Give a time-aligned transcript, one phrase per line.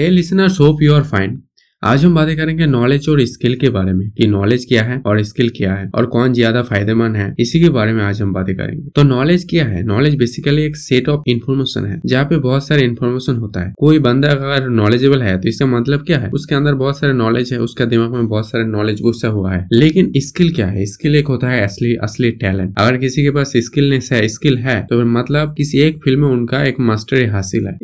[0.00, 1.42] Hey listeners, hope you are fine.
[1.82, 5.22] आज हम बातें करेंगे नॉलेज और स्किल के बारे में, कि नॉलेज क्या है और
[5.24, 8.54] स्किल क्या है, और कौन ज़्यादा फ़ायदेमंद है, इसी के बारे में आज हम बातें
[8.56, 9.82] करेंगे। तो नॉलेज क्या है?
[9.84, 13.98] नॉलेज बेसिकली एक सेट ऑफ़ इन्फॉर्मेशन है, जहाँ पे बहुत सारे इन्फॉर्मेशन होता है। कोई
[14.00, 16.30] बंदा अगर नॉलेजेबल है तो इसका मतलब क्या है?
[16.30, 19.66] उसके अंदर बहुत सारे नॉलेज है, उसका दिमाग में बहुत सारे नॉलेज घुसा हुआ है।
[19.72, 20.84] लेकिन स्किल क्या है?
[20.86, 24.80] स्किल एक होता है असली असली टैलेंट अगर किसी के पास स्किलनेस है स्किल है
[24.86, 27.78] तो मतलब किसी एक फ़ील्ड में उनका एक मास्टरी हासिल है।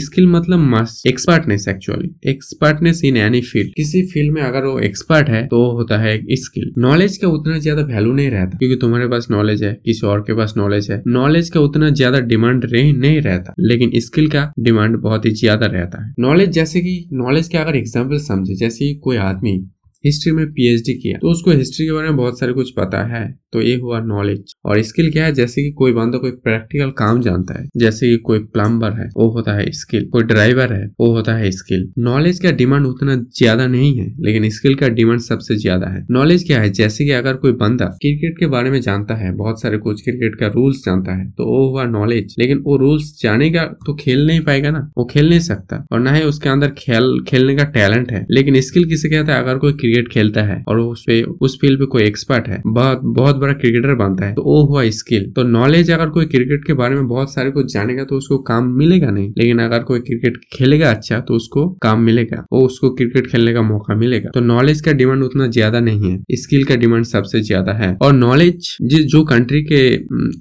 [0.00, 3.72] स्किल मतलब expertness actually expertness in any field.
[3.76, 7.58] किसी फ़ील्ड में अगर वो एक्सपर्ट है तो होता है एक स्किल नॉलेज का उतना
[7.58, 11.02] ज़्यादा वैल्यू नहीं रहता, क्योंकि तुम्हारे पास नॉलेज है, किसी और के पास नॉलेज है।
[11.08, 16.02] नॉलेज का उतना ज़्यादा डिमांड नहीं रहता, लेकिन स्किल का डिमांड बहुत ही ज़्यादा रहता
[16.02, 19.58] है। नॉलेज जैसे की नॉलेज के अगर एग्ज़ाम्पल समझे, जैसे कोई आदमी
[20.04, 23.28] हिस्ट्री में पीएचडी किया। तो उसको हिस्ट्री के बारे में बहुत सारे कुछ पता है।
[23.52, 25.32] तो ये हुआ नॉलेज और स्किल क्या है?
[25.34, 29.28] जैसे कि कोई बंदा कोई प्रैक्टिकल काम जानता है, जैसे कि कोई प्लम्बर है, वो
[29.32, 33.66] होता है स्किल कोई ड्राइवर है, वो होता है स्किल नॉलेज का डिमांड उतना ज़्यादा
[33.66, 36.70] नहीं है, लेकिन स्किल का डिमांड सबसे ज़्यादा है। नॉलेज क्या है?
[36.72, 40.36] जैसे कि अगर कोई बंदा क्रिकेट के बारे में जानता है, बहुत सारे कुछ क्रिकेट
[40.40, 44.40] का रूल्स जानता है तो वो हुआ नॉलेज लेकिन वो रूल्स जानेगा तो खेल नहीं
[44.40, 48.12] पाएगा ना, वो खेल नहीं सकता। और ना ही उसके अंदर खेल, खेलने का टैलेंट
[48.12, 49.42] है। लेकिन स्किल किसे कहता है?
[49.42, 53.00] अगर कोई क्रिकेट खेलता है और उस पे, उस फ़ील्ड पे कोई एक्सपर्ट है। बहुत
[53.04, 56.72] बहुत बड़ा क्रिकेटर बनता है। तो वो हुआ स्किल तो नॉलेज अगर कोई क्रिकेट के
[56.74, 60.38] बारे में बहुत सारे कुछ जानेगा तो उसको काम मिलेगा नहीं। लेकिन अगर कोई क्रिकेट
[60.52, 64.80] खेलेगा अच्छा तो उसको काम मिलेगा। वो उसको क्रिकेट खेलने का मौका मिलेगा। तो नॉलेज
[64.80, 69.22] का डिमांड उतना ज़्यादा नहीं है। स्किल का डिमांड सबसे ज़्यादा है। और नॉलेज जो
[69.24, 69.84] कंट्री के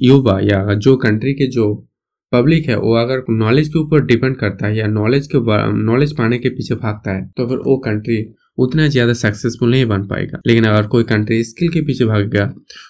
[0.06, 1.73] युवा या जो कंट्री के जो
[2.31, 5.38] पब्लिक है, वो अगर नॉलेज के ऊपर डिपेंड करता है या नॉलेज के
[5.75, 8.17] नॉलेज पाने के पीछे भागता है तो फिर वो कंट्री
[8.59, 12.45] उतना ज़्यादा सक्सेसफुल नहीं बन पाएगा। लेकिन अगर कोई कंट्री स्किल के पीछे भागेगा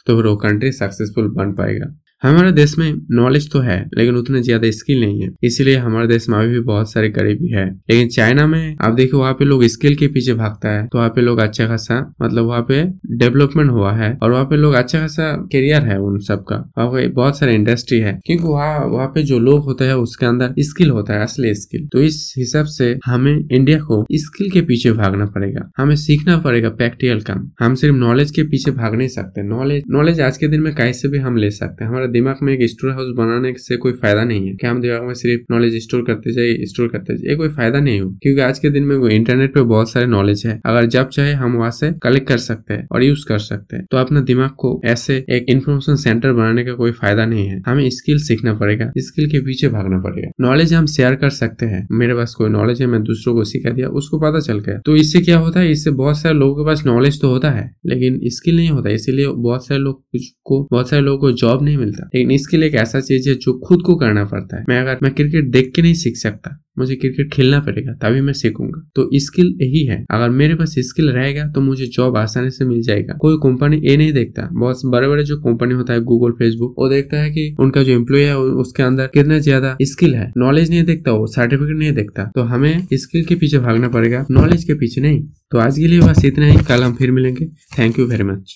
[0.08, 4.42] तो फिर वो कंट्री सक्सेसफुल बन पाएगा। हमारे देश में नॉलेज तो है, लेकिन उतने
[4.44, 8.08] ज़्यादा स्किल नहीं है। इसीलिए हमारे देश में अभी भी बहुत सारे गरीबी है। लेकिन
[8.08, 11.22] चाइना में, आप देखो वहाँ पे लोग स्किल के पीछे भागता है। तो वहाँ पे
[11.22, 12.81] लोग अच्छा खासा मतलब वहाँ पे
[13.17, 17.08] डेवलपमेंट हुआ है और वहाँ पे लोग अच्छा खासा करियर है उन सबका। वहाँ पे
[17.10, 20.89] बहुत सारे इंडस्ट्री है, क्योंकि वहाँ वहाँ पे जो लोग होते हैं, उसके अंदर स्किल
[20.89, 25.26] होता है, असली स्किल तो इस हिसाब से हमें इंडिया को स्किल के पीछे भागना
[25.27, 29.83] पड़ेगा। हमें सीखना पड़ेगा प्रैक्टिकल काम। हम सिर्फ़ नॉलेज के पीछे भाग नहीं सकते। नॉलेज
[29.92, 31.89] नॉलेज आज के दिन में कैसे भी हम ले सकते हैं?
[31.89, 35.03] हमारे दिमाग में एक स्टोर हाउस बनाने से कोई फ़ायदा नहीं है। क्या हम दिमाग
[35.03, 37.36] में सिर्फ़ नॉलेज स्टोर करते जाए स्टोर करते जाए?
[37.36, 40.61] कोई फ़ायदा नहीं हो। क्योंकि आज के दिन में इंटरनेट पे बहुत सारे नॉलेज है।
[40.65, 43.86] अगर जब चाहे हम वहाँ से कलेक्ट कर सकते हैं और यूज़ कर सकते हैं।
[43.92, 47.89] तो अपना दिमाग को ऐसे एक इन्फॉर्मेशन सेंटर बनाने का कोई फ़ायदा नहीं है। हमें
[47.89, 52.14] स्किल सीखना पड़ेगा। स्किल के पीछे भागना पड़ेगा। नॉलेज हम शेयर कर सकते हैं। मेरे
[52.14, 55.21] पास कोई नॉलेज है, मैं दूसरों को सिखा दिया, उसको पता चल गया। तो इससे
[55.21, 55.71] क्या होता है?
[55.71, 59.27] इससे बहुत सारे लोगों के पास नॉलेज तो होता है, लेकिन स्किल नहीं होता। इसीलिए
[59.27, 60.03] बहुत सारे लोग
[60.43, 63.36] को, बहुत सारे लोगों को जॉब नहीं मिलता लेकिन इसके लिए एक ऐसा चीज़ है
[63.37, 66.58] जो खुद को करना पड़ता है। मैं अगर, मैं क्रिकेट देख के नहीं सीख सकता,
[66.80, 71.09] मुझे क्रिकेट खेलना पड़ेगा, तभी मैं सीखूँगा। तो स्किल यही है। अगर मेरे पास स्किल
[71.09, 75.08] रहेगा तो मुझे जॉब आसानी से मिल जाएगा। कोई कंपनी ये नहीं देखता। बहुत बड़े
[75.08, 78.38] बड़े जो कंपनी होता है, गूगल, फेसबुक, वो देखता है कि उनका जो एम्प्लॉय है
[78.38, 82.88] उसके अंदर कितना ज़्यादा स्किल है। नॉलेज नहीं देखता, वो सर्टिफिकेट नहीं देखता। तो हमें
[82.93, 85.21] स्किल के पीछे भागना पड़ेगा, नॉलेज के पीछे नहीं।
[85.52, 87.45] तो आज के लिए बस इतना ही। कल हम फिर मिलेंगे।
[87.77, 88.48] Thank you very much.